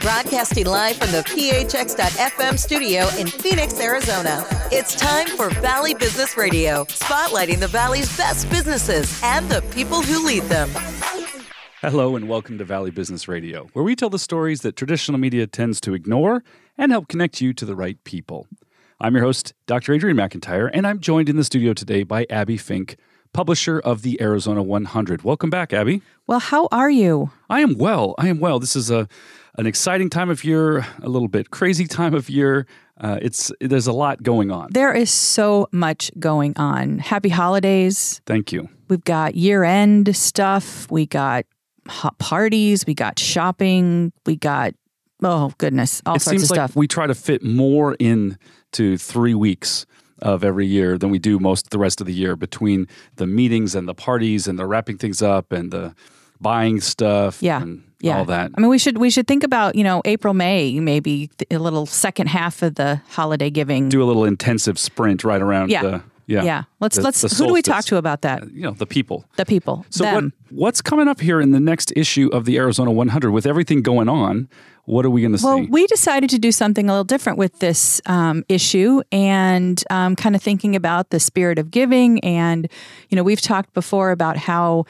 [0.00, 4.46] Broadcasting live from the PHX.FM studio in Phoenix, Arizona.
[4.72, 10.26] It's time for Valley Business Radio, spotlighting the Valley's best businesses and the people who
[10.26, 10.70] lead them.
[11.82, 15.46] Hello, and welcome to Valley Business Radio, where we tell the stories that traditional media
[15.46, 16.42] tends to ignore
[16.78, 18.46] and help connect you to the right people.
[19.00, 19.92] I'm your host, Dr.
[19.92, 22.96] Adrian McIntyre, and I'm joined in the studio today by Abbie Fink,
[23.32, 25.22] publisher of the Arizona 100.
[25.22, 26.02] Welcome back, Abbie.
[26.26, 27.30] Well, how are you?
[27.48, 28.14] I am well.
[28.18, 28.58] I am well.
[28.58, 29.08] This is a
[29.56, 32.66] an exciting time of year, a little bit crazy time of year.
[33.00, 34.68] Uh, it's there's a lot going on.
[34.72, 36.98] There is so much going on.
[36.98, 38.20] Happy holidays.
[38.26, 38.68] Thank you.
[38.88, 40.90] We've got year end stuff.
[40.90, 41.46] We got
[41.88, 42.86] hot parties.
[42.86, 44.12] We got shopping.
[44.26, 44.74] We got
[45.22, 46.76] oh goodness, all it sorts of like stuff.
[46.76, 49.86] we try to fit more into three weeks
[50.22, 53.26] of every year than we do most of the rest of the year between the
[53.26, 55.94] meetings and the parties and the wrapping things up and the
[56.40, 57.60] buying stuff Yeah.
[57.62, 58.16] and yeah.
[58.18, 58.50] all that.
[58.56, 61.84] I mean, we should we should think about you know April May maybe a little
[61.86, 63.88] second half of the holiday giving.
[63.88, 65.82] Do a little intensive sprint right around Yeah.
[65.82, 66.42] the yeah.
[66.44, 66.62] yeah.
[66.78, 68.42] Let's the- let's the who do we talk to about that?
[68.44, 69.24] Uh, you know, the people.
[69.36, 69.84] The people.
[69.90, 73.46] So what, what's coming up here in the next issue of the Arizona 100 with
[73.46, 74.48] everything going on?
[74.90, 75.62] What are we going to Well, see?
[75.62, 80.16] Well, we decided to do something a little different with this um, issue and um,
[80.16, 82.18] kind of thinking about the spirit of giving.
[82.24, 82.68] And,
[83.08, 84.86] you know, we've talked before about how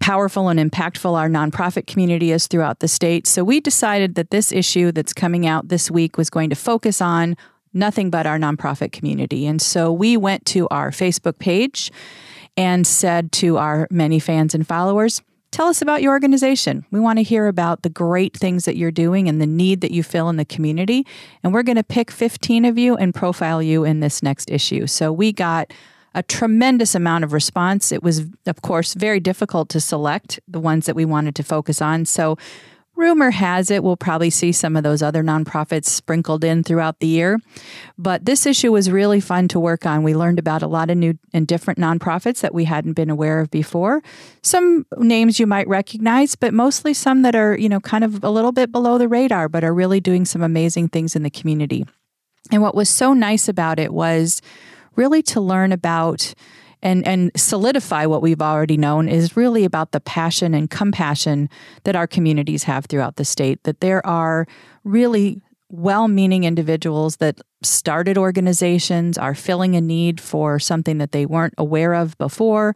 [0.00, 3.26] powerful and impactful our nonprofit community is throughout the state.
[3.26, 7.00] So we decided that this issue that's coming out this week was going to focus
[7.00, 7.34] on
[7.72, 9.46] nothing but our nonprofit community.
[9.46, 11.90] And so we went to our Facebook page
[12.56, 15.22] and said to our many fans and followers,
[15.52, 16.86] Tell us about your organization.
[16.90, 19.90] We want to hear about the great things that you're doing and the need that
[19.90, 21.06] you fill in the community.
[21.44, 24.86] And we're going to pick 15 of you and profile you in this next issue.
[24.86, 25.70] So we got
[26.14, 27.92] a tremendous amount of response.
[27.92, 31.82] It was, of course, very difficult to select the ones that we wanted to focus
[31.82, 32.06] on.
[32.06, 32.38] So
[32.96, 37.06] rumor has it we'll probably see some of those other nonprofits sprinkled in throughout the
[37.06, 37.38] year.
[37.98, 40.02] But this issue was really fun to work on.
[40.02, 43.40] We learned about a lot of new and different nonprofits that we hadn't been aware
[43.40, 44.02] of before.
[44.42, 48.30] Some names you might recognize, but mostly some that are, you know, kind of a
[48.30, 51.86] little bit below the radar, but are really doing some amazing things in the community.
[52.50, 54.42] And what was so nice about it was
[54.96, 56.34] really to learn about
[56.82, 61.48] and and solidify what we've already known is really about the passion and compassion
[61.84, 64.46] that our communities have throughout the state that there are
[64.84, 65.40] really
[65.70, 71.94] well-meaning individuals that started organizations are filling a need for something that they weren't aware
[71.94, 72.74] of before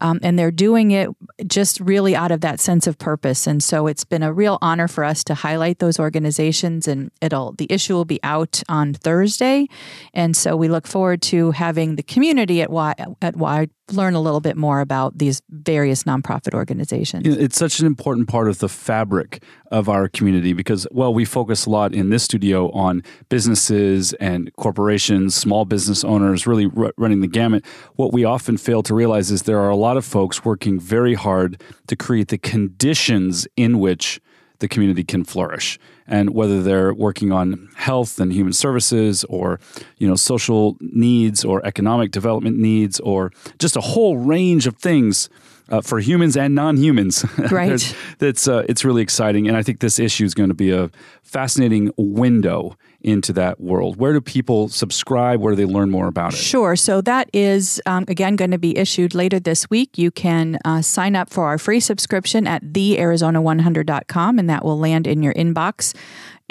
[0.00, 1.08] um, and they're doing it
[1.46, 3.46] just really out of that sense of purpose.
[3.46, 7.52] And so it's been a real honor for us to highlight those organizations and it'll
[7.52, 9.66] the issue will be out on thursday.
[10.14, 14.20] And so we look forward to having the community at y at y learn a
[14.20, 17.26] little bit more about these various nonprofit organizations.
[17.26, 21.66] It's such an important part of the fabric of our community because, well, we focus
[21.66, 27.20] a lot in this studio on businesses and corporations, small business owners, really r- running
[27.20, 27.64] the gamut.
[27.96, 31.14] What we often fail to realize is there are a lot of folks working very
[31.14, 34.20] hard to create the conditions in which
[34.60, 39.60] the community can flourish and whether they're working on health and human services or
[39.98, 45.28] you know social needs or economic development needs or just a whole range of things
[45.70, 47.94] uh, for humans and non-humans Right.
[48.18, 50.90] That's uh, it's really exciting and i think this issue is going to be a
[51.22, 56.34] fascinating window into that world where do people subscribe where do they learn more about
[56.34, 56.76] it Sure.
[56.76, 59.98] So that is, um, again, going to be issued later this week.
[59.98, 65.06] You can uh, sign up for our free subscription at thearizona100.com, and that will land
[65.06, 65.94] in your inbox.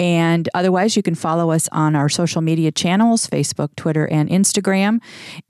[0.00, 5.00] And otherwise, you can follow us on our social media channels Facebook, Twitter, and Instagram.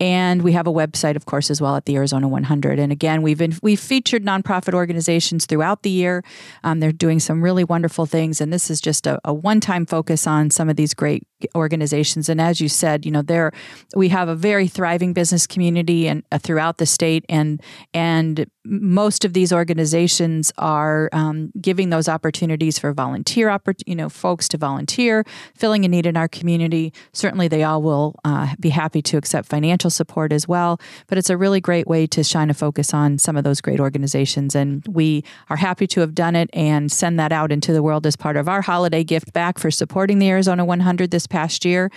[0.01, 2.79] And we have a website, of course, as well at the Arizona 100.
[2.79, 6.25] And again, we've been, we've featured nonprofit organizations throughout the year.
[6.65, 8.41] Um, they're doing some really wonderful things.
[8.41, 12.29] And this is just a, a one time focus on some of these great organizations.
[12.29, 13.53] And as you said, you know, there
[13.95, 17.63] we have a very thriving business community and uh, throughout the state, and
[17.95, 24.09] and most of these organizations are um, giving those opportunities for volunteer, oppor- you know,
[24.09, 25.25] folks to volunteer,
[25.55, 26.93] filling a need in our community.
[27.13, 30.81] Certainly, they all will uh, be happy to accept financial support as well.
[31.07, 33.81] But it's a really great way to shine a focus on some of those great
[33.81, 37.83] organizations, and we are happy to have done it and send that out into the
[37.83, 41.65] world as part of our holiday gift back for supporting the Arizona 100 this past
[41.65, 41.91] year,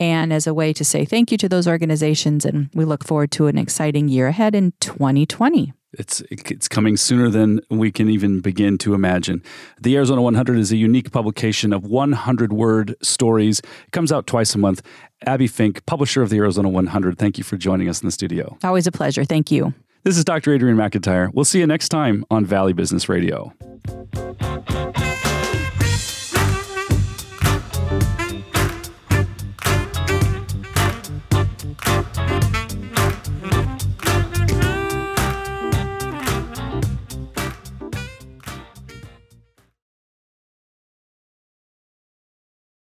[0.00, 2.44] and as a way to say thank you to those organizations.
[2.44, 5.72] And we look forward to an exciting year ahead in 2020.
[5.98, 9.42] It's it's coming sooner than we can even begin to imagine.
[9.80, 13.60] The Arizona 100 is a unique publication of 100 word stories.
[13.60, 14.82] It comes out twice a month.
[15.24, 18.58] Abbie Fink, publisher of the Arizona 100, thank you for joining us in the studio.
[18.62, 19.24] Always a pleasure.
[19.24, 19.72] Thank you.
[20.04, 20.52] This is Dr.
[20.52, 21.30] Adrian McIntyre.
[21.32, 23.52] We'll see you next time on Valley Business Radio.